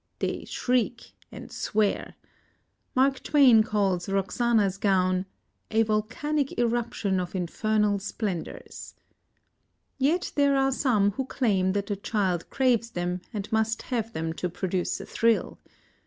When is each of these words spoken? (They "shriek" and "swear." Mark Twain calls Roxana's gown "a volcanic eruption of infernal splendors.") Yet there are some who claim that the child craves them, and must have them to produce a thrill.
(They 0.17 0.45
"shriek" 0.45 1.11
and 1.31 1.51
"swear." 1.51 2.15
Mark 2.95 3.21
Twain 3.21 3.61
calls 3.61 4.09
Roxana's 4.09 4.79
gown 4.79 5.27
"a 5.69 5.83
volcanic 5.83 6.53
eruption 6.57 7.19
of 7.19 7.35
infernal 7.35 7.99
splendors.") 7.99 8.95
Yet 9.99 10.31
there 10.33 10.57
are 10.57 10.71
some 10.71 11.11
who 11.11 11.25
claim 11.25 11.73
that 11.73 11.85
the 11.85 11.95
child 11.95 12.49
craves 12.49 12.89
them, 12.89 13.21
and 13.31 13.51
must 13.51 13.83
have 13.93 14.11
them 14.11 14.33
to 14.33 14.49
produce 14.49 14.99
a 14.99 15.05
thrill. 15.05 15.59